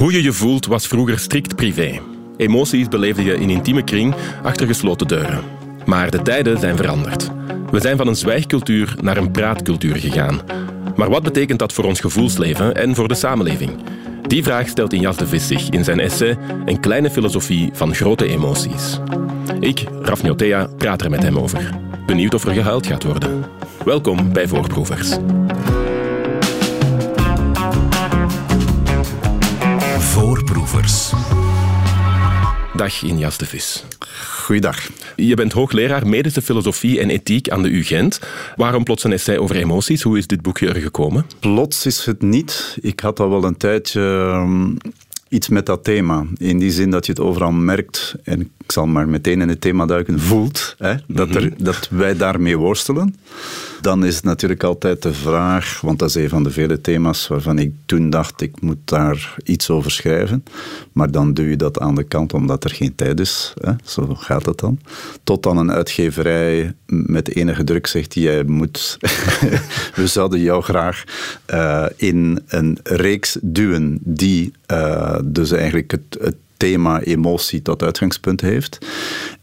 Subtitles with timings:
[0.00, 2.00] Hoe je je voelt was vroeger strikt privé.
[2.36, 5.44] Emoties beleefde je in intieme kring achter gesloten deuren.
[5.86, 7.30] Maar de tijden zijn veranderd.
[7.70, 10.40] We zijn van een zwijgcultuur naar een praatcultuur gegaan.
[10.96, 13.70] Maar wat betekent dat voor ons gevoelsleven en voor de samenleving?
[14.26, 18.26] Die vraag stelt Injas de Vis zich in zijn essay Een kleine filosofie van grote
[18.28, 18.98] emoties.
[19.58, 21.70] Ik, Raf Njotea, praat er met hem over.
[22.06, 23.44] Benieuwd of er gehuild gaat worden.
[23.84, 25.16] Welkom bij Voorproevers.
[30.20, 31.12] Voorproevers.
[32.74, 33.84] Dag Injas de Vis.
[34.26, 34.90] Goeiedag.
[35.16, 38.20] Je bent hoogleraar medische filosofie en ethiek aan de UGent.
[38.56, 40.02] Waarom plots een essay over emoties?
[40.02, 41.26] Hoe is dit boekje er gekomen?
[41.38, 42.78] Plots is het niet.
[42.80, 44.76] Ik had al wel een tijdje um,
[45.28, 46.26] iets met dat thema.
[46.36, 49.60] In die zin dat je het overal merkt, en ik zal maar meteen in het
[49.60, 53.16] thema duiken, voelt hè, dat, er, dat wij daarmee worstelen.
[53.80, 57.28] Dan is het natuurlijk altijd de vraag, want dat is een van de vele thema's
[57.28, 60.44] waarvan ik toen dacht, ik moet daar iets over schrijven.
[60.92, 63.52] Maar dan doe je dat aan de kant omdat er geen tijd is.
[63.60, 63.72] Hè?
[63.84, 64.78] Zo gaat het dan.
[65.24, 68.98] Tot dan een uitgeverij met enige druk zegt, jij moet,
[69.94, 71.04] we zouden jou graag
[71.54, 78.40] uh, in een reeks duwen die uh, dus eigenlijk het, het thema emotie tot uitgangspunt
[78.40, 78.78] heeft.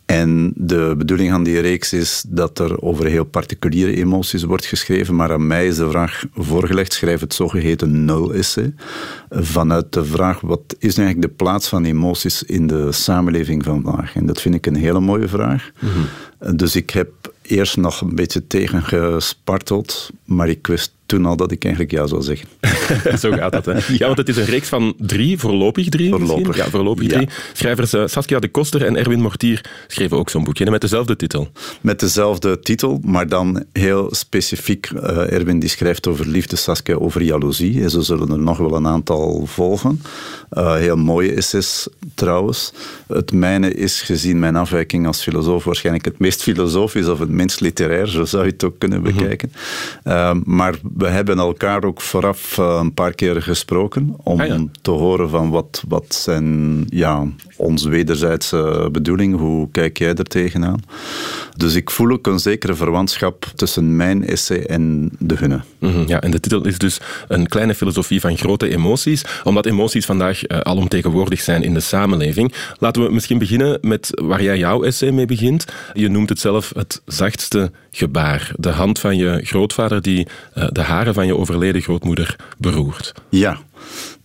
[0.05, 5.15] En de bedoeling van die reeks is dat er over heel particuliere emoties wordt geschreven,
[5.15, 8.73] maar aan mij is de vraag voorgelegd, schrijf het zogeheten nul-essay,
[9.29, 14.15] vanuit de vraag wat is eigenlijk de plaats van emoties in de samenleving vandaag?
[14.15, 15.71] En dat vind ik een hele mooie vraag.
[15.79, 16.57] Mm -hmm.
[16.57, 17.09] Dus ik heb
[17.41, 22.21] eerst nog een beetje tegengesparteld, maar ik wist toen al dat ik eigenlijk ja zou
[22.21, 22.47] zeggen.
[23.19, 23.73] Zo gaat dat, hè?
[23.97, 26.55] Ja, want het is een reeks van drie, voorlopig drie Voorlopig.
[26.55, 27.15] Ja, voorlopig ja.
[27.15, 27.29] drie.
[27.53, 31.51] Schrijvers uh, Saskia de Koster en Erwin Mortier schreven ook zo'n boekje met dezelfde titel.
[31.81, 34.89] Met dezelfde titel, maar dan heel specifiek.
[34.89, 37.83] Uh, Erwin die schrijft over liefde, Saskia over jaloezie.
[37.83, 40.01] En zo zullen er nog wel een aantal volgen.
[40.51, 42.73] Uh, heel mooie essays trouwens.
[43.07, 47.59] Het mijne is gezien mijn afwijking als filosoof waarschijnlijk het meest filosofisch of het minst
[47.59, 49.51] literair, zo zou je het ook kunnen bekijken.
[50.03, 50.43] Mm -hmm.
[50.45, 54.65] maar we hebben elkaar ook vooraf uh, een paar keer gesproken om ah, ja.
[54.81, 60.79] te horen van wat, wat zijn ja, onze wederzijdse bedoeling, hoe kijk jij er tegenaan?
[61.55, 65.61] Dus ik voel ook een zekere verwantschap tussen mijn essay en de hunne.
[65.79, 69.65] Mm -hmm, ja, en de titel is dus een kleine filosofie van grote emoties, omdat
[69.65, 72.53] emoties vandaag uh, alomtegenwoordig zijn in de samenleving.
[72.79, 75.65] Laten we misschien beginnen met waar jij jouw essay mee begint.
[75.93, 78.51] Je noemt het zelf het zachtste gebaar.
[78.55, 80.27] De hand van je grootvader die
[80.57, 83.13] uh, de haren van je overleden grootmoeder beroert.
[83.29, 83.57] Ja,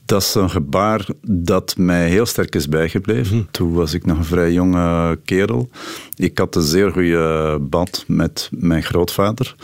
[0.04, 3.36] dat is een gebaar dat mij heel sterk is bijgebleven.
[3.36, 3.48] Mm.
[3.50, 5.68] Toen was ik nog een vrij jonge kerel.
[6.16, 9.54] Ik had een zeer goede band met mijn grootvader.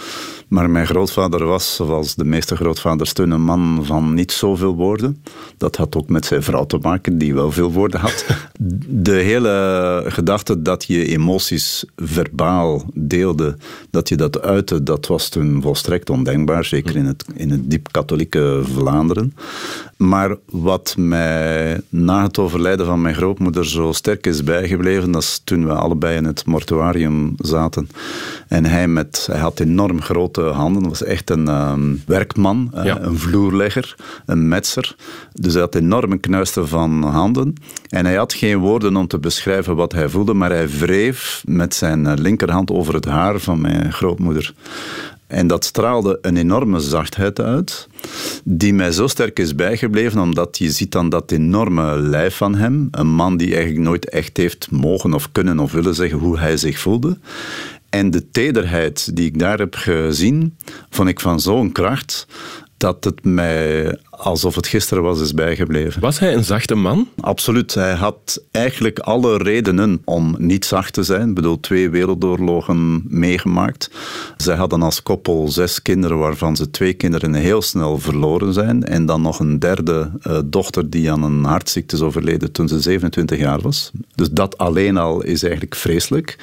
[0.48, 5.22] Maar mijn grootvader was, zoals de meeste grootvaders een man van niet zoveel woorden.
[5.56, 8.26] Dat had ook met zijn vrouw te maken, die wel veel woorden had.
[8.88, 13.56] De hele gedachte dat je emoties verbaal deelde,
[13.91, 16.65] dat je dat uitte, dat was toen volstrekt ondenkbaar.
[16.65, 19.34] Zeker in het, in het diep katholieke Vlaanderen.
[19.98, 25.41] Maar wat mij na het overlijden van mijn grootmoeder zo sterk is bijgebleven, dat is
[25.44, 27.88] toen we allebei in het mortuarium zaten.
[28.48, 33.00] En hij, met, hij had enorm grote handen, was echt een um, werkman, ja.
[33.00, 34.97] een vloerlegger, een metser.
[35.32, 37.54] Dus hij had enorme knuisten van handen.
[37.88, 41.75] En hij had geen woorden om te beschrijven wat hij voelde, maar hij wreef met
[41.75, 44.54] zijn linkerhand over het haar van mijn grootmoeder.
[45.28, 47.89] En dat straalde een enorme zachtheid uit,
[48.44, 52.89] die mij zo sterk is bijgebleven, omdat je ziet dan dat enorme lijf van hem,
[52.91, 56.56] een man die eigenlijk nooit echt heeft mogen of kunnen of willen zeggen hoe hij
[56.56, 57.19] zich voelde.
[57.89, 60.56] En de tederheid die ik daar heb gezien,
[60.91, 62.27] vond ik van zo'n kracht
[62.78, 66.00] dat het mij alsof het gisteren was is bijgebleven.
[66.00, 67.09] Was hij een zachte man?
[67.21, 67.75] Absoluut.
[67.75, 71.28] Hij had eigenlijk alle redenen om niet zacht te zijn.
[71.28, 73.91] Ik bedoel, twee wereldoorlogen meegemaakt.
[74.37, 78.84] Zij hadden als koppel zes kinderen, waarvan ze twee kinderen heel snel verloren zijn.
[78.84, 82.81] En dan nog een derde uh, dochter die aan een hartziekte is overleden toen ze
[82.81, 83.91] 27 jaar was.
[84.15, 86.39] Dus dat alleen al is eigenlijk vreselijk.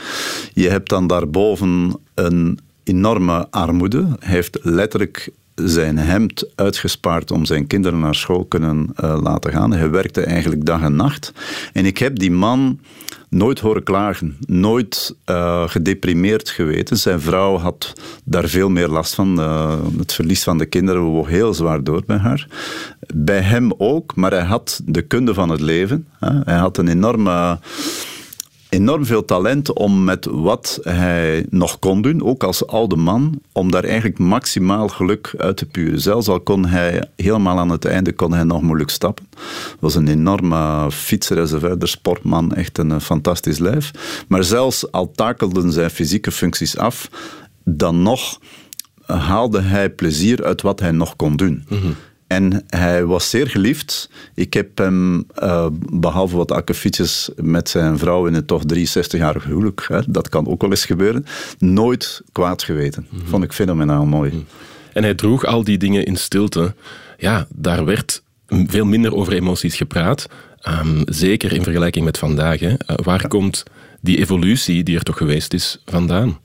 [0.54, 4.08] Je hebt dan daarboven een enorme armoede.
[4.20, 9.74] Hij heeft letterlijk zijn hemd uitgespaard om zijn kinderen naar school kunnen uh, laten gaan.
[9.74, 11.34] Hij werkte eigenlijk dag en nacht.
[11.74, 12.80] En ik heb die man
[13.30, 16.98] nooit horen klagen, nooit uh, gedeprimeerd geweten.
[16.98, 17.94] Zijn vrouw had
[18.24, 19.40] daar veel meer last van.
[19.40, 22.48] Uh, het verlies van de kinderen woog heel zwaar door bij haar.
[23.14, 26.08] Bij hem ook, maar hij had de kunde van het leven.
[26.20, 26.40] Hè.
[26.44, 27.60] Hij had een enorme
[28.70, 33.72] enorm veel talent om met wat hij nog kon doen, ook als oude man, om
[33.72, 36.00] daar eigenlijk maximaal geluk uit te puren.
[36.00, 39.28] Zelfs al kon hij helemaal aan het einde kon hij nog moeilijk stappen.
[39.80, 43.92] Was een enorme fietsreserveur, sportman, echt een fantastisch lijf.
[44.28, 47.10] Maar zelfs al takelden zijn fysieke functies af,
[47.64, 48.40] dan nog
[49.06, 51.64] haalde hij plezier uit wat hij nog kon doen.
[52.28, 54.10] En hij was zeer geliefd.
[54.34, 59.86] Ik heb hem, uh, behalve wat akkefietjes met zijn vrouw in het toch 63-jarig huwelijk,
[59.88, 61.26] hè, dat kan ook wel eens gebeuren,
[61.60, 63.08] nooit kwaad geweten.
[63.10, 64.30] Mm Vond ik fenomenaal mooi.
[64.30, 64.42] Mhm.
[64.94, 66.76] En hij droeg al die dingen in stilte.
[67.18, 70.28] Ja, daar werd veel minder over emoties gepraat.
[70.68, 72.60] Um, zeker in vergelijking met vandaag.
[72.60, 72.70] Hè.
[72.70, 73.64] Uh, waar komt
[74.02, 76.40] die evolutie die er toch geweest is vandaan?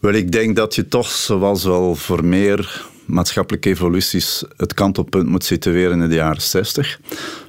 [0.00, 5.44] Wel, ik denk dat je toch, zoals wel voor meer maatschappelijke evoluties, het kantelpunt moet
[5.44, 7.00] situeren in de jaren 60,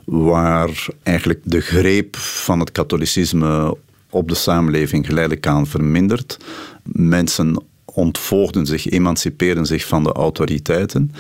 [0.06, 3.78] waar eigenlijk de greep van het katholicisme
[4.10, 6.38] op de samenleving geleidelijk aan vermindert.
[6.84, 11.12] Mensen ontvoogden zich, emanciperen zich van de autoriteiten.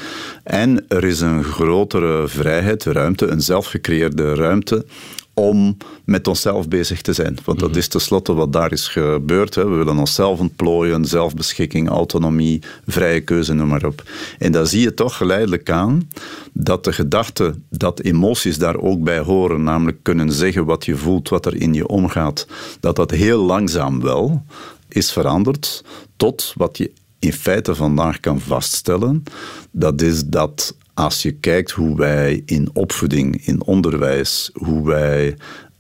[0.43, 4.85] En er is een grotere vrijheid, ruimte, een zelfgecreëerde ruimte
[5.33, 7.38] om met onszelf bezig te zijn.
[7.45, 7.78] Want dat mhm.
[7.78, 9.56] is tenslotte wat daar is gebeurd.
[9.56, 9.69] Hè.
[9.69, 14.04] We willen onszelf ontplooien, zelfbeschikking, autonomie, vrije keuze, noem maar op.
[14.38, 16.10] En dan zie je toch geleidelijk aan
[16.54, 21.30] dat de gedachte dat emoties daar ook bij horen, namelijk kunnen zeggen wat je voelt,
[21.30, 22.48] wat er in je omgaat,
[22.80, 24.44] dat dat heel langzaam wel
[24.88, 25.84] is veranderd
[26.16, 29.24] tot wat je in feite vandaag kan vaststellen.
[29.72, 35.35] Dat is dat als je kijkt hoe wij in opvoeding, in onderwijs, hoe wij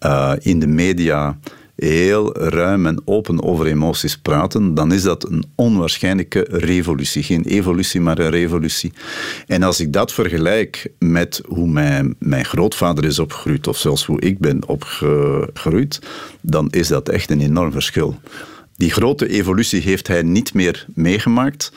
[0.05, 1.37] uh, in de media
[1.75, 7.23] heel ruim en open over emoties praten, dan is dat een onwaarschijnlijke revolutie.
[7.23, 8.93] Geen evolutie, maar een revolutie.
[9.47, 14.21] En als ik dat vergelijk met hoe mijn, mijn grootvader is opgegroeid, of zelfs hoe
[14.21, 15.99] ik ben opgegroeid,
[16.41, 18.19] dan is dat echt een enorm verschil.
[18.75, 21.71] Die grote evolutie heeft hij niet meer meegemaakt.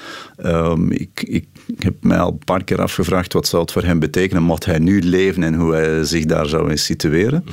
[0.44, 3.82] Um, ik, ik ik heb mij al een paar keer afgevraagd wat zou het voor
[3.82, 7.44] hem betekenen mocht hij nu leven en hoe hij zich daar zou in situeren.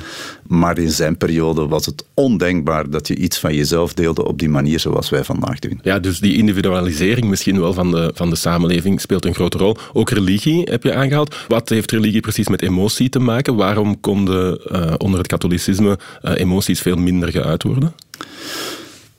[0.46, 4.48] Maar in zijn periode was het ondenkbaar dat je iets van jezelf deelde op die
[4.48, 5.80] manier zoals wij vandaag doen.
[5.82, 9.76] Ja, dus die individualisering misschien wel van de, van de samenleving speelt een grote rol.
[9.92, 11.36] Ook religie heb je aangehaald.
[11.48, 13.56] Wat heeft religie precies met emotie te maken?
[13.56, 17.94] Waarom konden uh, onder het katholicisme uh, emoties veel minder geuit worden?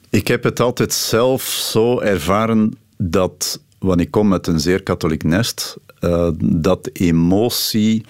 [0.09, 5.23] Ik heb het altijd zelf zo ervaren dat want ik kom uit een zeer katholiek
[5.23, 8.05] nest, uh, dat emotie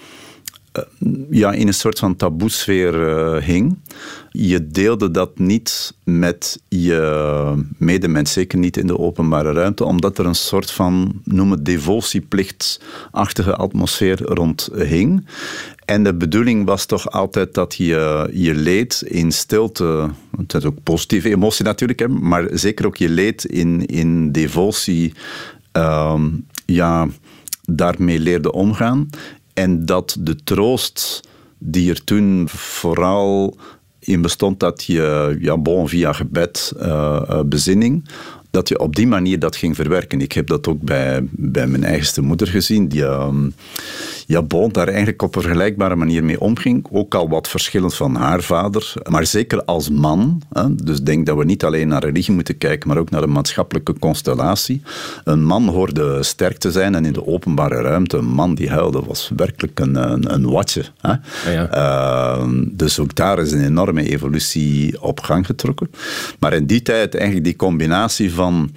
[0.78, 0.84] uh,
[1.30, 3.78] ja, in een soort van taboesfeer uh, hing.
[4.30, 10.26] Je deelde dat niet met je medemens, zeker niet in de openbare ruimte, omdat er
[10.26, 15.26] een soort van, noem het devotieplichtachtige atmosfeer rond hing.
[15.84, 20.82] En de bedoeling was toch altijd dat je je leed in stilte, het is ook
[20.82, 25.12] positieve emotie natuurlijk, maar zeker ook je leed in, in devotie
[25.74, 26.30] Ehm,
[26.66, 27.08] ja,
[27.62, 29.10] daarmee leerde omgaan.
[29.54, 31.28] En dat de troost
[31.58, 33.56] die er toen vooral
[33.98, 38.08] in bestond, dat je ja, bon, via gebed, uh, bezinning,
[38.54, 40.20] dat je op die manier dat ging verwerken.
[40.20, 43.54] Ik heb dat ook bij, bij mijn eigenste moeder gezien, die um,
[44.26, 46.86] ja, bon, daar eigenlijk op een vergelijkbare manier mee omging.
[46.90, 50.42] Ook al wat verschillend van haar vader, maar zeker als man.
[50.52, 53.26] Hè, dus denk dat we niet alleen naar religie moeten kijken, maar ook naar de
[53.26, 54.82] maatschappelijke constellatie.
[55.24, 59.02] Een man hoorde sterk te zijn en in de openbare ruimte, een man die huilde,
[59.06, 60.84] was werkelijk een, een, een watje.
[61.00, 61.14] Hè.
[61.52, 65.90] Ja, uh, dus ook daar is een enorme evolutie op gang getrokken.
[66.38, 68.70] Maar in die tijd eigenlijk die combinatie van van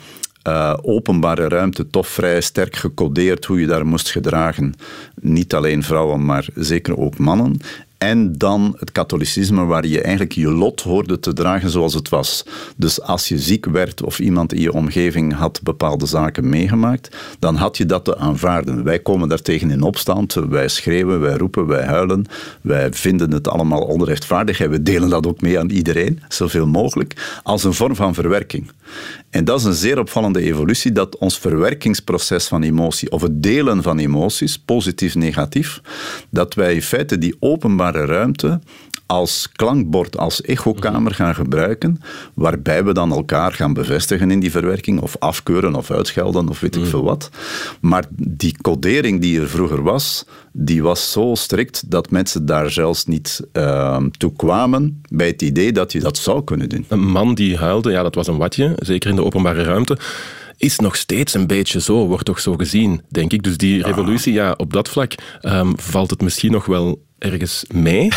[0.48, 4.74] uh, openbare ruimte toch vrij sterk gecodeerd hoe je daar moest gedragen.
[5.22, 7.60] Niet alleen vrouwen, maar zeker ook mannen.
[7.98, 12.46] En dan het katholicisme, waar je eigenlijk je lot hoorde te dragen zoals het was.
[12.76, 17.56] Dus als je ziek werd of iemand in je omgeving had bepaalde zaken meegemaakt, dan
[17.56, 18.84] had je dat te aanvaarden.
[18.84, 20.34] Wij komen daartegen in opstand.
[20.34, 22.26] Wij schreeuwen, wij roepen, wij huilen.
[22.62, 27.40] Wij vinden het allemaal onrechtvaardig en we delen dat ook mee aan iedereen, zoveel mogelijk,
[27.44, 28.72] als een vorm van verwerking.
[29.30, 33.84] En dat is een zeer opvallende evolutie, dat ons verwerkingsproces van emotie, of het delen
[33.84, 35.82] van emoties, positief, negatief,
[36.30, 37.36] dat wij in feite die
[37.88, 38.60] openbare ruimte
[39.06, 42.02] als klankbord, als echokamer gaan gebruiken,
[42.34, 46.76] waarbij we dan elkaar gaan bevestigen in die verwerking, of afkeuren of uitschelden of weet
[46.76, 46.88] ik mm.
[46.88, 47.30] veel wat.
[47.82, 53.06] Maar die codering die er vroeger was, die was zo strikt dat mensen daar zelfs
[53.06, 56.86] niet uh, toe kwamen bij het idee dat je dat zou kunnen doen.
[56.88, 59.98] Een man die huilde, ja, dat was een watje, zeker in de openbare ruimte
[60.58, 63.44] is nog steeds een beetje zo, wordt toch zo gezien, denk ik.
[63.44, 68.10] Dus die revolutie, ja, op dat vlak um, valt het misschien nog wel ergens mee?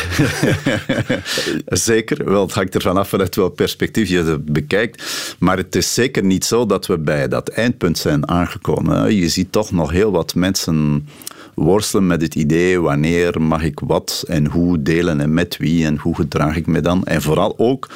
[1.66, 2.25] zeker.
[2.25, 5.35] Wel, het hangt ervan af vanuit welk perspectief je het bekijkt.
[5.38, 9.14] Maar het is zeker niet zo dat we bij dat eindpunt zijn aangekomen.
[9.14, 11.09] Je ziet toch nog heel wat mensen
[11.54, 15.99] worstelen met het idee wanneer mag ik wat en hoe delen en met wie en
[15.99, 17.04] hoe gedraag ik me dan.
[17.04, 17.88] En vooral ook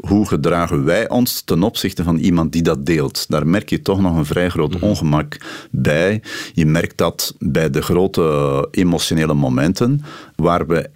[0.00, 3.24] hoe gedragen wij ons ten opzichte van iemand die dat deelt?
[3.28, 4.84] Daar merk je toch nog een vrij groot mhm.
[4.84, 5.36] ongemak
[5.70, 6.22] bij.
[6.52, 10.02] Je merkt dat bij de grote emotionele momenten,
[10.36, 10.90] waar we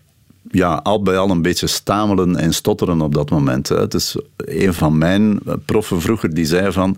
[0.50, 3.68] ja, al bij al een beetje stamelen en stotteren op dat moment.
[3.68, 6.96] Het is een van mijn proffen vroeger die zei van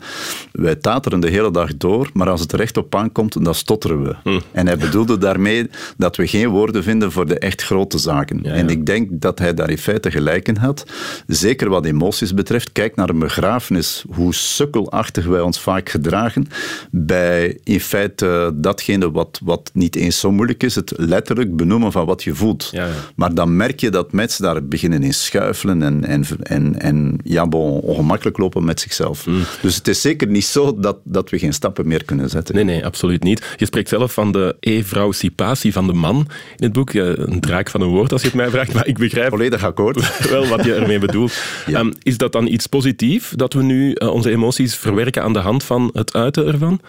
[0.53, 4.17] wij tateren de hele dag door, maar als het recht op aankomt, dan stotteren we.
[4.23, 4.41] Hm.
[4.53, 8.45] En hij bedoelde daarmee dat we geen woorden vinden voor de echt grote zaken.
[8.45, 10.87] En ik denk dat hij daar in feite gelijk in had.
[11.27, 12.73] Zeker wat emoties betreft.
[12.73, 16.49] Kijk naar een begrafenis, hoe sukkelachtig wij ons vaak gedragen
[16.91, 22.07] bij in feite datgene wat, wat niet eens zo moeilijk is, het letterlijk benoemen van
[22.07, 22.73] wat je voelt.
[23.15, 27.47] Maar dan merk je dat mensen daar beginnen in schuifelen en, en, en, en ja,
[27.47, 29.27] bon, ongemakkelijk lopen met zichzelf.
[29.27, 29.43] Mm.
[29.63, 32.55] Dus het is zeker niet zo dat, dat we geen stappen meer kunnen zetten.
[32.55, 33.55] Nee, nee, absoluut niet.
[33.57, 36.17] Je spreekt zelf van de e-vrouwcipatie van de man
[36.57, 36.95] in het boek.
[36.95, 39.29] Een draak van een woord als je het mij vraagt, maar ik begrijp...
[39.29, 40.19] Volledig akkoord.
[40.31, 41.33] wel wat je ermee bedoelt.
[41.67, 45.39] Ehm, is dat dan iets positiefs, dat we nu eh, onze emoties verwerken aan de
[45.39, 46.81] hand van het uiten ervan?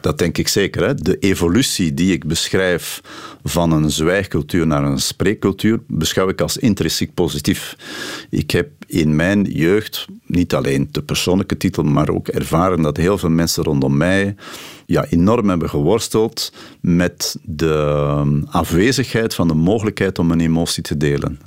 [0.00, 0.86] Dat denk ik zeker.
[0.86, 0.94] Hè.
[0.94, 3.00] De evolutie die ik beschrijf
[3.44, 7.76] van een zwijgcultuur naar een spreekcultuur beschouw ik als intrinsiek positief.
[8.30, 13.18] Ik heb in mijn jeugd niet alleen de persoonlijke titel, maar ook ervaren dat heel
[13.18, 14.34] veel mensen rondom mij
[14.86, 20.96] ja, enorm hebben geworsteld met de ehm, afwezigheid van de mogelijkheid om een emotie te
[20.96, 21.40] delen.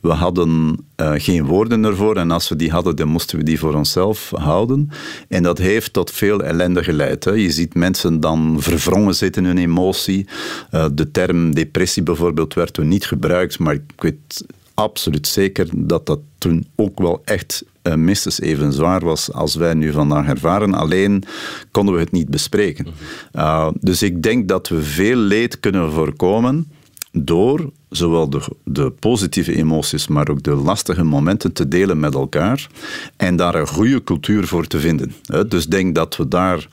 [0.00, 3.58] We hadden eh, geen woorden ervoor en als we die hadden, dan moesten we die
[3.58, 4.90] voor onszelf houden.
[5.28, 7.24] En dat heeft tot veel ellende geleid.
[7.24, 10.26] Je ziet mensen dan verwrongen zitten in hun emotie.
[10.70, 14.44] Eh, de term depressie bijvoorbeeld werd toen niet gebruikt, maar ik weet
[14.76, 19.74] absoluut zeker dat dat toen ook wel echt uh, minstens even zwaar was als wij
[19.74, 20.74] nu vandaag ervaren.
[20.74, 21.24] Alleen
[21.70, 22.84] konden we het niet bespreken.
[22.84, 23.44] Mhm.
[23.44, 26.70] Uh, dus ik denk dat we veel leed kunnen voorkomen
[27.12, 32.66] door zowel de, de, positieve emoties, maar ook de lastige momenten te delen met elkaar
[33.16, 35.14] en daar een goede cultuur voor te vinden.
[35.48, 36.68] Dus denk dat we daar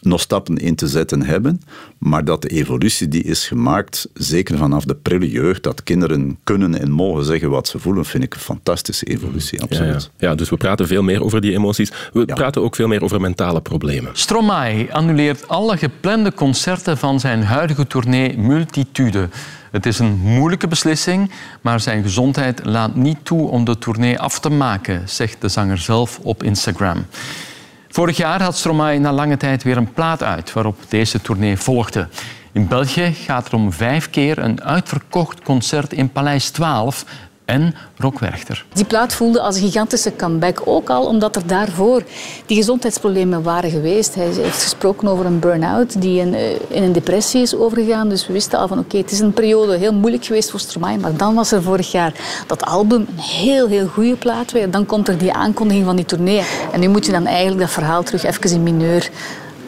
[0.00, 1.62] nog stappen in te zetten hebben,
[1.98, 6.80] maar dat de evolutie die is gemaakt, zeker vanaf de prille jeugd, dat kinderen kunnen
[6.80, 10.10] en mogen zeggen wat ze voelen, vind ik een fantastische evolutie, absoluut.
[10.18, 10.34] Ja, ja.
[10.34, 11.92] dus we praten veel meer over die emoties.
[12.12, 14.10] We praten ook veel meer over mentale problemen.
[14.12, 19.28] Stromae annuleert alle geplande concerten van zijn huidige tournee Multitude.
[19.70, 21.30] Het is een moeilijke beslissing,
[21.60, 25.78] maar zijn gezondheid laat niet toe om de tournee af te maken, zegt de zanger
[25.78, 27.06] zelf op Instagram.
[27.92, 32.08] Vorig jaar had Stromae na lange tijd weer een plaat uit waarop deze tournee volgde.
[32.52, 37.04] In België gaat er om vijf keer een uitverkocht concert in Paleis 12
[37.50, 38.64] en Rockwerchter.
[38.72, 40.62] Die plaat voelde als een gigantische comeback.
[40.64, 42.02] Ook al omdat er daarvoor
[42.46, 44.14] die gezondheidsproblemen waren geweest.
[44.14, 48.08] Hij heeft gesproken over een burn-out die in, eh, in, een depressie is overgegaan.
[48.08, 50.98] Dus we wisten al van oké, het is een periode heel moeilijk geweest voor Stromae.
[50.98, 52.12] Maar dan was er vorig jaar
[52.46, 54.70] dat album een heel, heel goede plaat weer.
[54.70, 56.42] Dan komt er die aankondiging van die tournee.
[56.72, 59.10] En nu moet je dan eigenlijk dat verhaal terug even in mineur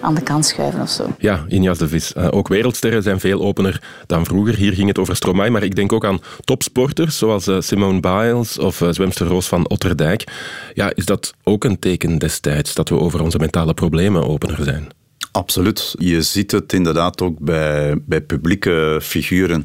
[0.03, 1.15] aan de kant schuiven of zo.
[1.19, 2.13] Ja, Injas de Vis.
[2.17, 4.55] Uh, ook wereldsterren zijn veel opener dan vroeger.
[4.55, 8.59] Hier ging het over Stromae, maar ik denk ook aan topsporters zoals uh, Simone Biles
[8.59, 10.25] of uh, zwemster Roos van Otterdijk.
[10.75, 14.89] Ja, is dat ook een teken destijds dat we over onze mentale problemen opener zijn?
[15.33, 15.95] Absoluut.
[15.99, 19.65] Je ziet het inderdaad ook bij, bij publieke figuren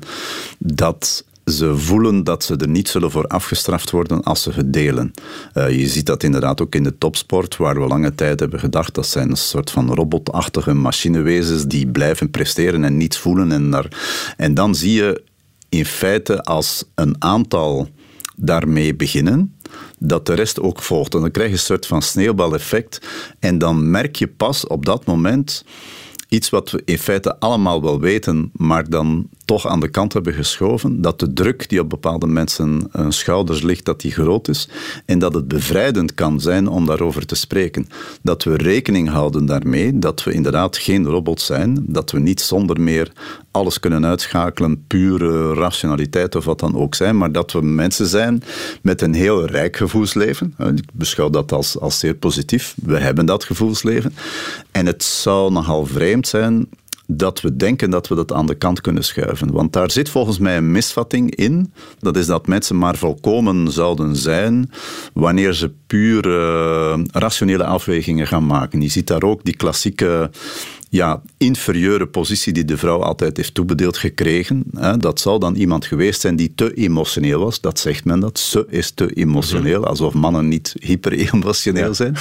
[0.57, 5.11] dat ze voelen dat ze er niet zullen voor afgestraft worden als ze het delen.
[5.53, 8.93] Uh, je ziet dat inderdaad ook in de topsport, waar we lange tijd hebben gedacht
[8.93, 13.51] dat zijn een soort van robotachtige machinewezens die blijven presteren en niets voelen.
[13.51, 13.89] En,
[14.37, 15.23] en dan zie je
[15.69, 17.89] in feite als een aantal
[18.35, 19.55] daarmee beginnen,
[19.99, 21.13] dat de rest ook volgt.
[21.13, 23.01] En dan krijg je een soort van sneeuwbaleffect.
[23.39, 25.63] En dan merk je pas op dat moment
[26.29, 30.33] iets wat we in feite allemaal wel weten, maar dan toch aan de kant hebben
[30.33, 34.69] geschoven, dat de druk die op bepaalde mensen hun schouders ligt, dat die groot is
[35.05, 37.87] en dat het bevrijdend kan zijn om daarover te spreken.
[38.21, 42.81] Dat we rekening houden daarmee, dat we inderdaad geen robot zijn, dat we niet zonder
[42.81, 43.11] meer
[43.57, 48.43] alles kunnen uitschakelen, pure rationaliteit of wat dan ook zijn, maar dat we mensen zijn
[48.81, 50.55] met een heel rijk gevoelsleven.
[50.75, 52.75] Ik beschouw dat als, als zeer positief.
[52.83, 54.13] We hebben dat gevoelsleven.
[54.71, 56.69] En het zou nogal vreemd zijn
[57.07, 59.51] dat we denken dat we dat aan de kant kunnen schuiven.
[59.51, 61.73] Want daar zit volgens mij een misvatting in.
[61.99, 64.71] Dat is dat mensen maar volkomen zouden zijn
[65.13, 66.21] wanneer ze puur
[67.11, 68.81] rationele afwegingen gaan maken.
[68.81, 70.29] Je ziet daar ook die klassieke
[70.89, 74.63] ja, inferieure positie die de vrouw altijd heeft toebedeeld gekregen.
[74.73, 77.61] Hè, dat zal dan iemand geweest zijn die te emotioneel was.
[77.61, 78.39] Dat zegt men dat.
[78.39, 79.89] Ze is te emotioneel, mhm.
[79.89, 82.15] alsof mannen niet hyper-emotioneel zijn.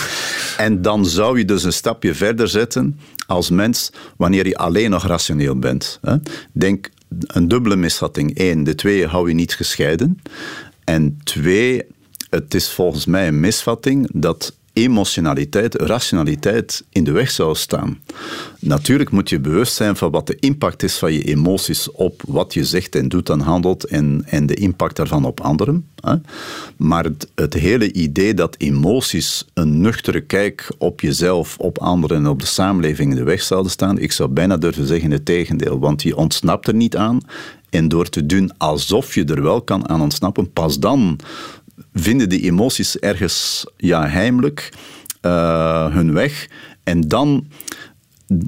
[0.57, 5.07] En dan zou je dus een stapje verder zetten als mens wanneer je alleen nog
[5.07, 5.99] rationeel bent.
[6.03, 6.17] Hè.
[6.53, 6.91] Denk
[7.27, 8.31] een dubbele misvatting.
[8.35, 10.23] Eén, de twee hou je niet gescheiden.
[10.85, 11.83] En twee,
[12.31, 17.99] het is volgens mij een misvatting dat emotionaliteit, rationaliteit in de weg zou staan.
[18.61, 22.55] Natuurlijk moet je bewust zijn van wat de impact is van je emoties op wat
[22.55, 25.89] je zegt en doet en handelt en, en de impact daarvan op anderen.
[26.77, 32.27] Maar het, het, hele idee dat emoties een nuchtere kijk op jezelf, op anderen en
[32.27, 35.79] op de samenleving in de weg zouden staan, ik zou bijna durven zeggen het tegendeel,
[35.79, 37.21] want je ontsnapt er niet aan
[37.71, 41.19] en door te doen alsof je er wel kan aan ontsnappen, pas dan
[41.93, 44.73] vinden die emoties ergens ja, heimelijk
[45.23, 46.49] uh, hun weg.
[46.85, 47.47] En dan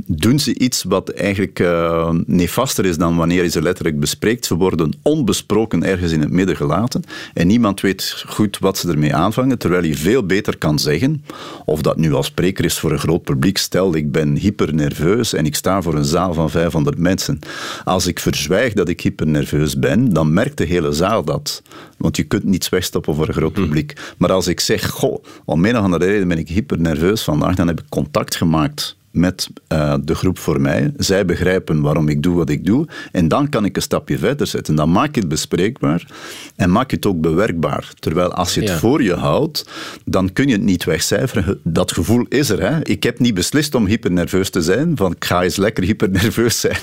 [0.07, 4.45] doen ze iets wat eigenlijk uh, nefaster is dan wanneer je ze letterlijk bespreekt.
[4.45, 7.03] Ze worden onbesproken ergens in het midden gelaten
[7.35, 11.25] en niemand weet goed wat ze ermee aanvangen, terwijl je veel beter kan zeggen,
[11.65, 15.47] of dat nu als spreker is voor een groot publiek, stel ik ben hypernerveus en
[15.47, 17.39] ik sta voor een zaal van 500 mensen.
[17.85, 21.63] Als ik verzwijg dat ik hypernerveus ben, dan merkt de hele zaal dat.
[21.97, 23.63] Want je kunt niets wegstoppen voor een groot hm.
[23.63, 23.93] publiek.
[24.17, 27.67] Maar als ik zeg, goh, om een of andere reden ben ik hypernerveus vandaag, dan
[27.67, 30.93] heb ik contact gemaakt met uh, de groep voor mij.
[30.97, 32.87] Zij begrijpen waarom ik doe wat ik doe.
[33.13, 34.75] En dan kan ik een stapje verder zetten.
[34.75, 36.07] Dan maak je het bespreekbaar
[36.57, 37.93] en maak je het ook bewerkbaar.
[37.99, 39.69] Terwijl als je het voor je houdt,
[40.05, 41.61] dan kun je het niet wegcijferen.
[41.63, 42.61] Dat gevoel is er.
[42.61, 42.85] Hè?
[42.85, 46.79] Ik heb niet beslist om hypernerveus te zijn, van ik ga eens lekker hypernerveus zijn.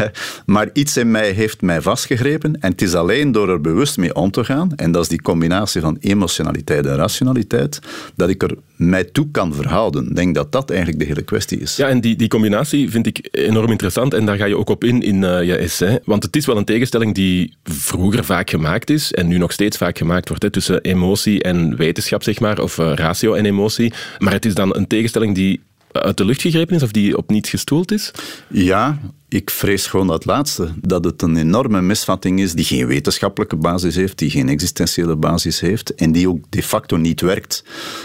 [0.46, 4.14] maar iets in mij heeft mij vastgegrepen en het is alleen door er bewust mee
[4.14, 7.78] om te gaan, en dat is die combinatie van emotionaliteit en rationaliteit,
[8.14, 10.08] dat ik er mij toe kan verhouden.
[10.08, 11.75] Ik denk dat dat eigenlijk de hele kwestie is.
[11.76, 14.84] Ja, en die, die combinatie vind ik enorm interessant en daar ga je ook op
[14.84, 16.00] in in uh, je essay.
[16.04, 19.76] Want het is wel een tegenstelling die vroeger vaak gemaakt is en nu nog steeds
[19.76, 23.92] vaak gemaakt wordt hè, tussen emotie en wetenschap, zeg maar, of uh, ratio en emotie.
[24.18, 25.60] Maar het is dan een tegenstelling die
[25.92, 28.10] uit de lucht gegrepen is of die op niets gestoeld is?
[28.48, 30.68] Ja, ik vrees gewoon dat laatste.
[30.80, 35.60] Dat het een enorme misvatting is die geen wetenschappelijke basis heeft, die geen existentiële basis
[35.60, 37.64] heeft en die ook de facto niet werkt.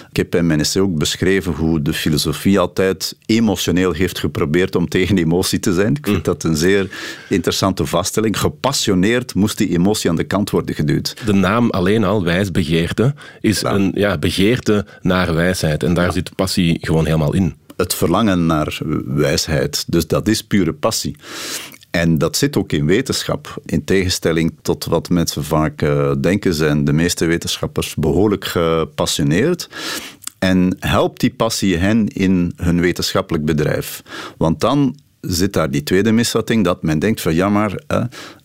[0.09, 4.87] Ik heb in mijn essay ook beschreven hoe de filosofie altijd emotioneel heeft geprobeerd om
[4.87, 5.95] tegen emotie te zijn.
[5.95, 6.23] Ik vind hm.
[6.23, 6.89] dat een zeer
[7.29, 8.39] interessante vaststelling.
[8.39, 11.15] Gepassioneerd moest die emotie aan de kant worden geduwd.
[11.25, 15.83] De naam alleen al, wijsbegeerte, is een ja, begeerte naar wijsheid.
[15.83, 19.83] En daar zit passie gewoon helemaal in het verlangen naar wijsheid.
[19.87, 21.10] Dus dat is pure passie.
[21.91, 23.61] En dat zit ook in wetenschap.
[23.65, 29.69] In tegenstelling tot wat mensen vaak uh, denken, zijn de meeste wetenschappers behoorlijk gepassioneerd.
[30.39, 34.03] En helpt die passie hen in hun wetenschappelijk bedrijf?
[34.37, 37.81] Want dan zit daar die tweede misvatting, dat men denkt van ja maar,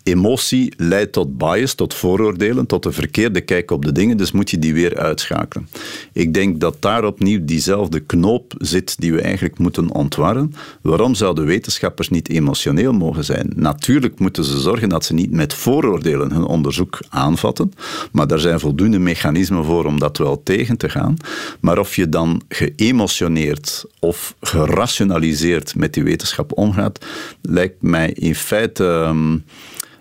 [0.07, 4.51] emotie leidt tot bias, tot vooroordelen, tot een verkeerde kijk op de dingen, dus moet
[4.51, 5.69] je die weer uitschakelen.
[6.13, 10.55] Ik denk dat daar opnieuw diezelfde knoop zit die we eigenlijk moeten ontwarren.
[10.83, 13.53] Waarom zouden wetenschappers niet emotioneel mogen zijn?
[13.55, 17.73] Natuurlijk moeten ze zorgen dat ze niet met vooroordelen hun onderzoek aanvatten,
[18.13, 21.17] maar daar zijn voldoende mechanismen voor om dat wel tegen te gaan.
[21.61, 27.05] Maar of je dan geëmotioneerd of gerationaliseerd met die wetenschap omgaat,
[27.43, 28.85] lijkt mij in feite...
[28.85, 29.37] Ehm,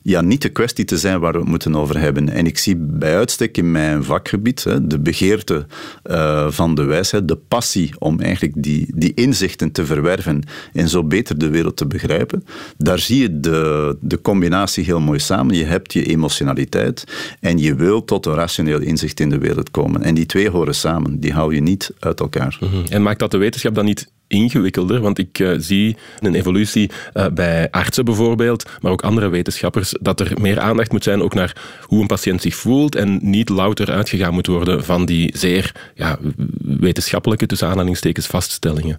[0.07, 2.29] ja, niet de kwestie te zijn waar we het moeten over hebben.
[2.29, 5.65] En ik zie bij uitstek in mijn vakgebied hè, de begeerte
[6.03, 11.03] uh, van de wijsheid, de passie om eigenlijk die, die inzichten te verwerven en zo
[11.03, 12.45] beter de wereld te begrijpen.
[12.77, 15.55] Daar zie je de, de combinatie heel mooi samen.
[15.55, 17.03] Je hebt je emotionaliteit
[17.39, 20.03] en je wil tot een rationeel inzicht in de wereld komen.
[20.03, 22.57] En die twee horen samen, die hou je niet uit elkaar.
[22.59, 26.89] Mm En maakt dat de wetenschap dan niet ingewikkelder, want ik uh, zie een evolutie
[27.13, 31.33] uh, bij artsen bijvoorbeeld, maar ook andere wetenschappers, dat er meer aandacht moet zijn ook
[31.33, 35.91] naar hoe een patiënt zich voelt en niet louter uitgegaan moet worden van die zeer
[35.95, 36.17] ja,
[36.61, 38.97] wetenschappelijke, tussen aanhalingstekens, vaststellingen.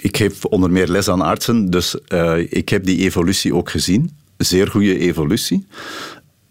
[0.00, 4.10] Ik geef onder meer les aan artsen, dus uh, ik heb die evolutie ook gezien.
[4.36, 5.66] Zeer goede evolutie.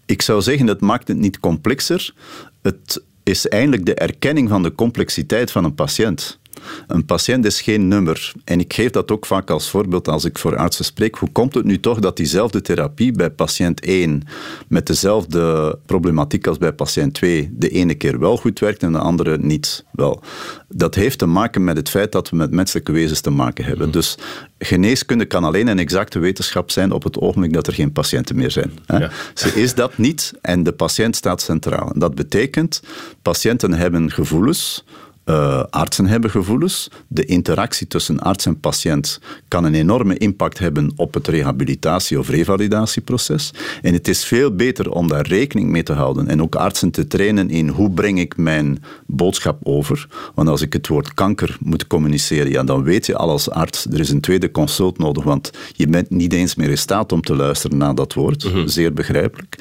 [0.06, 2.14] Ik zou zeggen, het maakt het niet complexer.
[2.62, 6.40] Het is eindelijk de erkenning van de complexiteit van een patiënt.
[6.88, 8.34] Een patiënt is geen nummer.
[8.44, 11.16] En ik geef dat ook vaak als voorbeeld als ik voor artsen spreek.
[11.16, 14.24] Hoe komt het nu toch dat diezelfde therapie bij patiënt 1
[14.68, 18.98] met dezelfde problematiek als bij patiënt 2 de ene keer wel goed werkt en de
[18.98, 19.86] andere niet?
[19.92, 20.22] Wel,
[20.68, 23.92] dat heeft te maken met het feit dat we met menselijke wezens te maken hebben.
[23.92, 24.18] Dus
[24.60, 28.52] geneeskunde kan alleen een exacte wetenschap zijn op het ogenblik dat er geen patiënten meer
[28.52, 28.72] zijn.
[28.86, 29.08] Hè?
[29.34, 31.92] Ze is dat niet en de patiënt staat centraal.
[31.96, 32.82] Dat betekent,
[33.22, 34.84] patiënten hebben gevoelens,
[35.26, 36.90] Uh, artsen hebben gevoelens.
[37.08, 42.30] De interactie tussen arts en patiënt kan een enorme impact hebben op het rehabilitatie- of
[42.30, 43.54] revalidatieproces.
[43.82, 47.08] En het is veel beter om daar rekening mee te houden en ook artsen te
[47.08, 50.08] trainen in hoe breng ik mijn boodschap over.
[50.36, 53.86] Want als ik het woord kanker moet communiceren, ja, dan weet je al als arts,
[53.86, 57.22] er is een tweede consult nodig, want je bent niet eens meer in staat om
[57.22, 58.44] te luisteren naar dat woord.
[58.44, 58.68] Mhm.
[58.68, 59.56] Zeer begrijpelijk.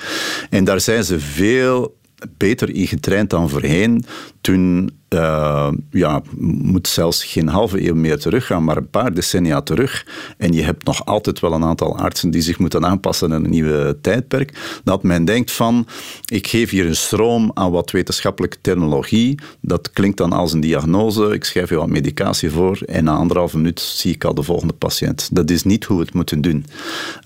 [0.51, 1.97] En daar zijn ze veel
[2.37, 4.05] beter in getraind dan voorheen.
[4.41, 10.07] Toen uh, ja, moet zelfs geen halve eeuw meer teruggaan, maar een paar decennia terug.
[10.39, 13.51] En je hebt nog altijd wel een aantal artsen die zich moeten aanpassen aan een
[13.51, 14.81] nieuwe tijdperk.
[14.85, 15.87] Dat men denkt van,
[16.25, 19.39] ik geef hier een stroom aan wat wetenschappelijke terminologie.
[19.61, 21.33] Dat klinkt dan als een diagnose.
[21.33, 24.75] Ik schrijf je wat medicatie voor en na anderhalve minuut zie ik al de volgende
[24.75, 25.29] patiënt.
[25.33, 26.67] Dat is niet hoe we het moeten doen.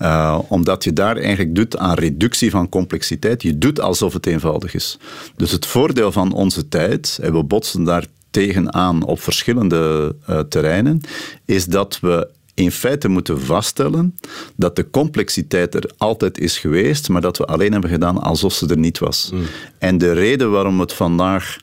[0.01, 3.41] Uh, omdat je daar eigenlijk doet aan reductie van complexiteit.
[3.41, 4.97] Je doet alsof het eenvoudig is.
[5.35, 11.01] Dus het voordeel van onze tijd, en we botsen daar tegenaan op verschillende uh, terreinen,
[11.45, 14.15] is dat we in feite moeten vaststellen
[14.55, 18.67] dat de complexiteit er altijd is geweest, maar dat we alleen hebben gedaan alsof ze
[18.67, 19.29] er niet was.
[19.33, 19.41] Mm.
[19.77, 21.57] En de reden waarom we het vandaag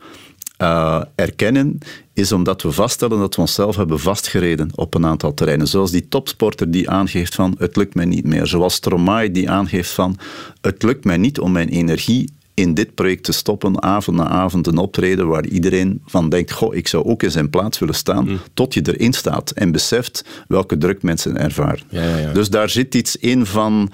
[0.62, 1.78] uh, erkennen,
[2.12, 5.68] is omdat we vaststellen dat we onszelf hebben vastgereden op een aantal terreinen.
[5.68, 8.46] Zoals die topsporter die aangeeft van het lukt mij niet meer.
[8.46, 10.18] Zoals Stromae die aangeeft van
[10.60, 14.66] het lukt mij niet om mijn energie in dit project te stoppen, avond na avond
[14.66, 18.28] een optreden waar iedereen van denkt, goh, ik zou ook in zijn plaats willen staan,
[18.28, 18.38] mm.
[18.54, 21.80] tot je erin staat en beseft welke druk mensen ervaren.
[21.88, 22.32] Ja, ja, ja.
[22.32, 23.90] Dus daar zit iets in van,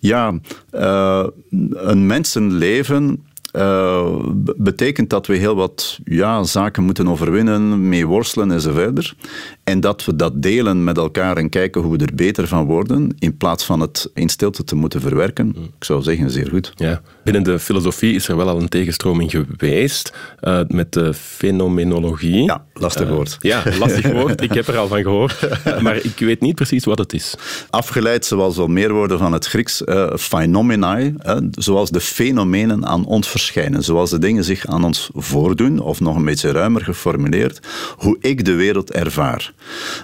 [0.00, 0.34] ja,
[0.72, 1.26] uh,
[1.70, 4.14] een mensenleven uh,
[4.56, 9.14] betekent dat we heel wat ja, zaken moeten overwinnen, mee worstelen enzovoort.
[9.64, 13.14] En dat we dat delen met elkaar en kijken hoe we er beter van worden,
[13.18, 15.46] in plaats van het in stilte te moeten verwerken.
[15.46, 15.64] Mm.
[15.78, 16.72] Ik zou zeggen, zeer goed.
[16.76, 17.00] Ja.
[17.24, 22.42] Binnen de filosofie is er wel al een tegenstroming geweest uh, met de fenomenologie.
[22.42, 23.36] Ja, lastig eh, woord.
[23.40, 24.42] ja, lastig woord.
[24.42, 25.48] Ik heb er al van gehoord.
[25.80, 27.34] Maar ik weet niet precies wat het is.
[27.70, 29.82] Afgeleid, zoals wel meer woorden van het Grieks,
[30.16, 31.14] phenomenae,
[31.50, 33.82] zoals de fenomenen aan ons verschijnen.
[33.82, 37.60] Zoals de dingen zich aan ons voordoen, of nog een beetje ruimer geformuleerd,
[37.96, 39.52] hoe ik de wereld ervaar.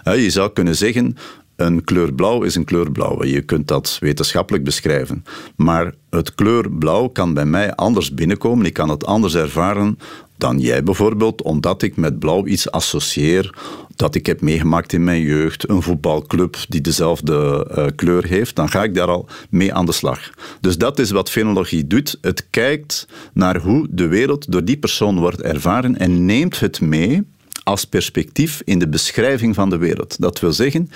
[0.05, 1.17] Je zou kunnen zeggen,
[1.59, 3.25] een kleur blauw is een kleur blauw.
[3.25, 5.25] Je kunt dat wetenschappelijk beschrijven.
[5.57, 8.67] Maar het kleur blauw kan bij mij anders binnenkomen.
[8.67, 9.99] Ik kan het anders ervaren
[10.37, 13.55] dan jij bijvoorbeeld, omdat ik met blauw iets associeer
[13.97, 18.69] dat ik heb meegemaakt in mijn jeugd, een voetbalclub die dezelfde uh, kleur heeft, dan
[18.69, 20.31] ga ik daar al mee aan de slag.
[20.61, 22.19] Dus dat is wat fenologie doet.
[22.21, 27.27] Het kijkt naar hoe de wereld door die persoon wordt ervaren en neemt het mee
[27.69, 30.21] als perspectief in de beschrijving van de wereld.
[30.21, 30.91] Dat wil zeggen,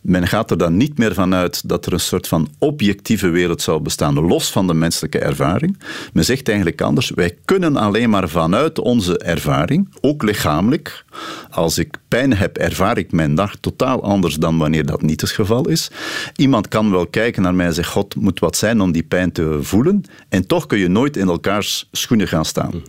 [0.00, 3.80] men gaat er dan niet meer vanuit dat er een soort van objectieve wereld zou
[3.80, 5.78] bestaan, los van de menselijke ervaring.
[6.12, 11.04] Men zegt eigenlijk anders, wij kunnen alleen maar vanuit onze ervaring, ook lichamelijk,
[11.50, 15.30] als ik pijn heb, ervaar ik mijn dag totaal anders dan wanneer dat niet het
[15.30, 15.90] geval is.
[16.36, 19.32] Iemand kan wel kijken naar mij en zeggen, God moet wat zijn om die pijn
[19.32, 22.82] te voelen, en toch kun je nooit in elkaars schoenen gaan staan.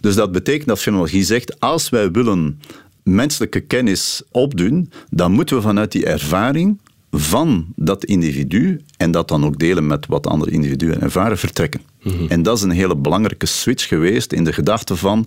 [0.00, 2.60] Dus dat betekent dat fenologie zegt, als wij willen
[3.02, 9.44] menselijke kennis opdoen, dan moeten we vanuit die ervaring van dat individu en dat dan
[9.44, 11.80] ook delen met wat andere individuen ervaren, vertrekken.
[12.02, 12.26] Mhm.
[12.28, 15.26] En dat is een hele belangrijke switch geweest in de gedachte van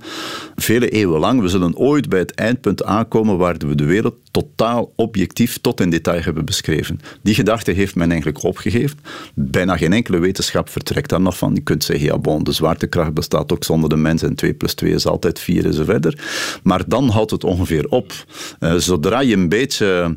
[0.55, 4.93] vele eeuwen lang, we zullen ooit bij het eindpunt aankomen waar we de wereld totaal
[4.95, 6.99] objectief tot in detail hebben beschreven.
[7.21, 8.99] Die gedachte heeft men eigenlijk opgegeven.
[9.33, 11.53] Bijna geen enkele wetenschap vertrekt daar nog van.
[11.55, 14.73] Je kunt zeggen, ja bon, de zwaartekracht bestaat ook zonder de mens en 2 plus
[14.73, 16.19] 2 is altijd 4 en zo verder.
[16.63, 18.13] Maar dan houdt het ongeveer op.
[18.59, 20.15] Uh, zodra je een beetje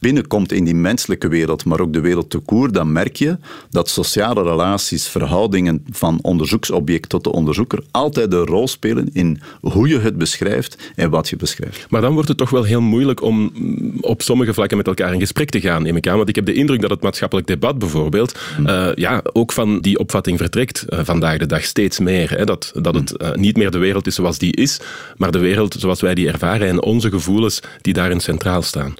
[0.00, 3.38] binnenkomt in die menselijke wereld, maar ook de wereld te koer, dan merk je
[3.70, 9.88] dat sociale relaties, verhoudingen van onderzoeksobject tot de onderzoeker altijd een rol spelen in hoe
[9.88, 11.86] je het beschrijft en wat je beschrijft.
[11.90, 13.52] Maar dan wordt het toch wel heel moeilijk om
[14.00, 16.16] op sommige vlakken met elkaar in gesprek te gaan, neem ik aan.
[16.16, 18.66] Want ik heb de indruk dat het maatschappelijk debat bijvoorbeeld hmm.
[18.66, 22.30] uh, ja, ook van die opvatting vertrekt uh, vandaag de dag steeds meer.
[22.30, 24.80] Hè, dat, dat het uh, niet meer de wereld is zoals die is,
[25.16, 28.94] maar de wereld zoals wij die ervaren en onze gevoelens die daarin centraal staan.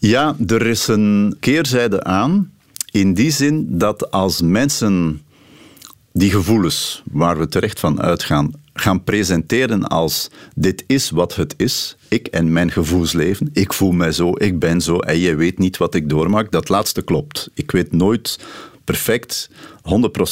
[0.00, 2.52] Ja, er is een keerzijde aan.
[2.90, 5.22] In die zin dat als mensen
[6.12, 11.96] die gevoelens waar we terecht van uitgaan, gaan presenteren als dit is wat het is,
[12.08, 15.76] ik en mijn gevoelsleven, ik voel mij zo, ik ben zo en jij weet niet
[15.76, 17.50] wat ik doormaak, dat laatste klopt.
[17.54, 18.38] Ik weet nooit
[18.84, 19.50] perfect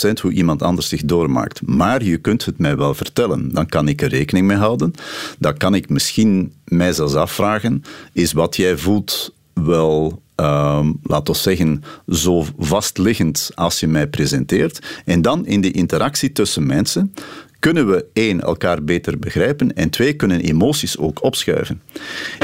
[0.09, 1.67] 100% hoe iemand anders zich doormaakt.
[1.67, 3.53] Maar je kunt het mij wel vertellen.
[3.53, 4.93] Dan kan ik er rekening mee houden.
[5.39, 11.41] Dan kan ik misschien mij zelfs afvragen, is wat jij voelt wel, uh, laten we
[11.41, 15.03] zeggen, zo vastliggend als je mij presenteert.
[15.05, 17.15] En dan in de interactie tussen mensen
[17.59, 21.83] kunnen we één, elkaar beter begrijpen en twee, kunnen emoties ook opschuiven.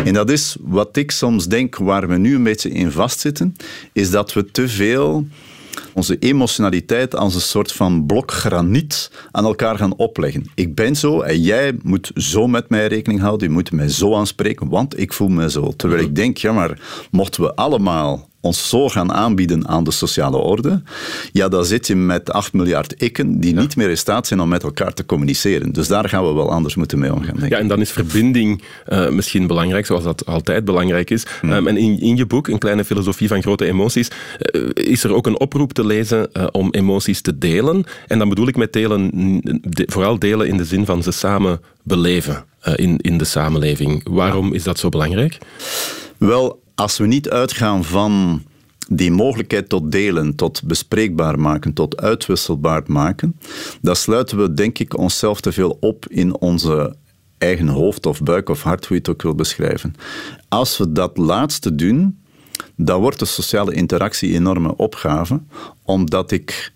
[0.05, 3.57] En dat is wat ik soms denk waar we nu een beetje in vastzitten,
[3.93, 5.27] is dat we te veel
[5.95, 10.47] onze emotionaliteit als een soort van blok graniet aan elkaar gaan opleggen.
[10.55, 14.15] Ik ben zo en jij moet zo met mij rekening houden, je moet mij zo
[14.15, 15.73] aanspreken, want ik voel me zo.
[15.77, 20.37] Terwijl ik denk, ja maar, mochten we allemaal ons zo gaan aanbieden aan de sociale
[20.37, 20.83] orde,
[21.33, 24.49] ja, dan zit je met 8 miljard ikken die niet meer in staat zijn om
[24.49, 25.73] met elkaar te communiceren.
[25.73, 27.35] Dus daar gaan we wel anders moeten mee omgaan.
[27.35, 27.51] Denk ik.
[27.51, 31.27] Ja, en dan is verbinding uh, misschien belangrijk, zoals dat altijd belangrijk is.
[31.41, 31.53] Hmm.
[31.53, 34.11] Um, en in, in je boek, Een kleine filosofie van grote emoties,
[34.53, 37.85] uh, is er ook een oproep te lezen uh, om emoties te delen.
[38.07, 39.11] En dan bedoel ik met delen,
[39.63, 44.09] de, vooral delen in de zin van ze samen beleven in, in de samenleving.
[44.11, 45.39] Waarom is dat zo belangrijk?
[46.19, 48.43] Wel, als we niet uitgaan van
[48.89, 53.39] die mogelijkheid tot delen, tot bespreekbaar maken, tot uitwisselbaar maken,
[53.81, 56.97] dan sluiten we, denk ik, onszelf te veel op in onze
[57.39, 59.95] eigen hoofd of buik of hart, hoe je het ook wil beschrijven.
[60.49, 62.22] Als we dat laatste doen,
[62.77, 65.41] dan wordt de sociale interactie enorme opgave,
[65.83, 66.73] omdat ik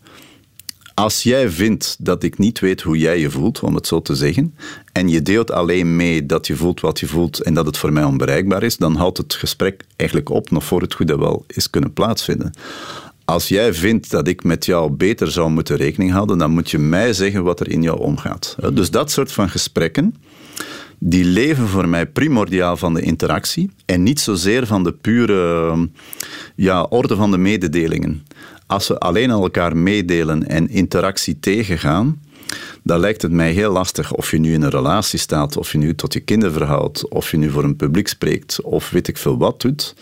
[0.94, 4.14] als jij vindt dat ik niet weet hoe jij je voelt, om het zo te
[4.14, 4.54] zeggen,
[4.92, 7.92] en je deelt alleen mee dat je voelt wat je voelt en dat het voor
[7.92, 11.70] mij onbereikbaar is, dan houdt het gesprek eigenlijk op nog voor het goede wel is
[11.70, 12.52] kunnen plaatsvinden.
[13.24, 16.78] Als jij vindt dat ik met jou beter zou moeten rekening houden, dan moet je
[16.78, 18.56] mij zeggen wat er in jou omgaat.
[18.72, 20.14] Dus dat soort van gesprekken,
[20.98, 25.88] die leven voor mij primordiaal van de interactie en niet zozeer van de pure
[26.54, 28.22] ja, orde van de mededelingen.
[28.66, 32.20] Als we alleen elkaar meedelen en interactie tegengaan,
[32.82, 35.78] dan lijkt het mij heel lastig of je nu in een relatie staat, of je
[35.78, 39.16] nu tot je kinderen verhoudt, of je nu voor een publiek spreekt, of weet ik
[39.16, 39.94] veel wat doet.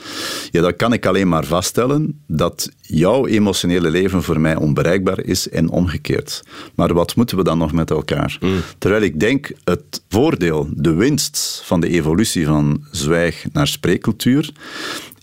[0.51, 5.49] Ja, dan kan ik alleen maar vaststellen dat jouw emotionele leven voor mij onbereikbaar is
[5.49, 6.43] en omgekeerd.
[6.75, 8.37] Maar wat moeten we dan nog met elkaar?
[8.41, 8.61] Mm.
[8.79, 14.53] Terwijl ik denk, het voordeel, de winst van de evolutie van zwijg naar spreekcultuur,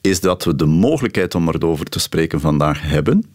[0.01, 3.25] is dat we de mogelijkheid om erover te spreken vandaag hebben,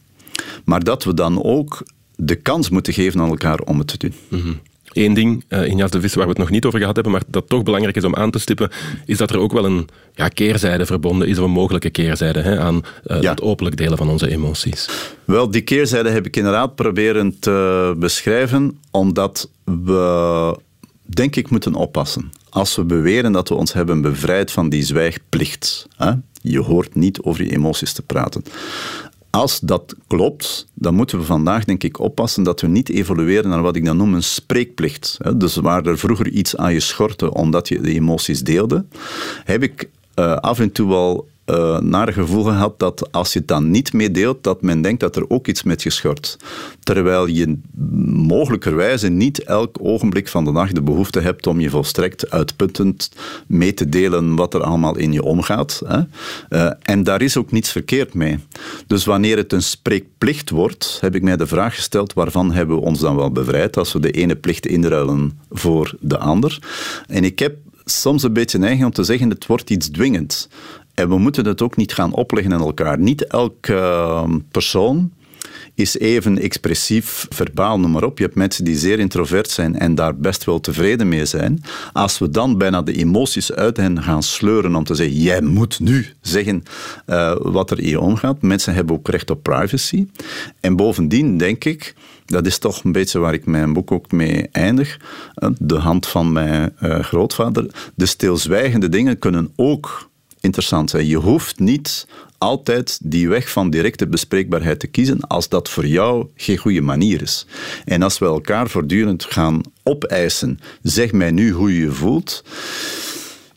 [0.64, 1.82] maar dat we dan ook
[2.16, 4.14] de kans moeten geven aan elkaar om het te doen.
[4.28, 4.60] Mm
[4.92, 7.12] Eén ding uh, in Jas de Vis waar we het nog niet over gehad hebben,
[7.12, 8.70] maar dat toch belangrijk is om aan te stippen,
[9.06, 12.60] is dat er ook wel een ja, keerzijde verbonden is, of een mogelijke keerzijde hè,
[12.60, 14.88] aan uh, het openlijk delen van onze emoties.
[15.24, 20.58] Wel, die keerzijde heb ik inderdaad proberen te beschrijven, omdat we,
[21.04, 25.86] denk ik, moeten oppassen als we beweren dat we ons hebben bevrijd van die zwijgplicht.
[25.96, 26.12] Hè?
[26.42, 28.44] Je hoort niet over je emoties te praten.
[29.36, 33.62] Als dat klopt, dan moeten we vandaag denk ik oppassen dat we niet evolueren naar
[33.62, 35.18] wat ik dan noem een spreekplicht.
[35.36, 38.84] Dus waar er vroeger iets aan je schortte omdat je de emoties deelde,
[39.44, 43.48] heb ik uh, af en toe wel uh, naar gevoel gehad dat als je het
[43.48, 46.36] dan niet meedeelt, dat men denkt dat er ook iets met je schort.
[46.82, 47.58] Terwijl je
[48.26, 53.10] mogelijkerwijze niet elk ogenblik van de dag de behoefte hebt om je volstrekt uitputtend
[53.46, 55.82] mee te delen wat er allemaal in je omgaat.
[55.86, 56.00] Hè.
[56.50, 58.38] Uh, en daar is ook niets verkeerd mee.
[58.86, 62.82] Dus wanneer het een spreekplicht wordt, heb ik mij de vraag gesteld waarvan hebben we
[62.82, 66.58] ons dan wel bevrijd als we de ene plicht inruilen voor de ander.
[67.06, 70.48] En ik heb soms een beetje neiging om te zeggen, het wordt iets dwingends.
[70.96, 72.98] En we moeten het ook niet gaan opleggen aan elkaar.
[72.98, 75.12] Niet elke ehm, persoon
[75.74, 78.18] is even expressief, verbaal, noem maar op.
[78.18, 81.62] Je hebt mensen die zeer introvert zijn en daar best wel tevreden mee zijn.
[81.92, 85.80] Als we dan bijna de emoties uit hen gaan sleuren om te zeggen, jij moet
[85.80, 86.62] nu zeggen
[87.06, 88.42] uh, wat er je omgaat.
[88.42, 90.06] Mensen hebben ook recht op privacy.
[90.60, 91.94] En bovendien denk ik,
[92.26, 95.00] dat is toch een beetje waar ik mijn boek ook mee eindig,
[95.34, 97.66] eh, de hand van mijn uh, grootvader.
[97.94, 100.08] De stilzwijgende dingen kunnen ook
[100.40, 101.06] interessant zijn.
[101.06, 102.06] Je hoeft niet
[102.38, 107.22] altijd die weg van directe bespreekbaarheid te kiezen als dat voor jou geen goede manier
[107.22, 107.46] is.
[107.84, 112.44] En als we elkaar voortdurend gaan opeisen, zeg mij nu hoe je je voelt,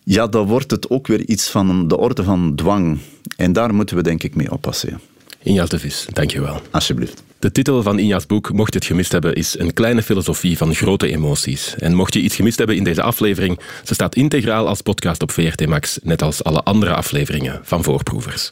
[0.03, 2.99] ja, dan wordt het ook weer iets van de orde van dwang.
[3.35, 4.99] En daar moeten we denk ik mee oppassen.
[5.43, 6.61] Injas de Vis, dankjewel.
[6.71, 7.23] Alsjeblieft.
[7.39, 10.75] De titel van Inja's boek, mocht je het gemist hebben, is Een kleine filosofie van
[10.75, 11.75] grote emoties.
[11.77, 15.31] En mocht je iets gemist hebben in deze aflevering, ze staat integraal als podcast op
[15.31, 18.49] VRT Max, net als alle andere afleveringen van Voorproevers.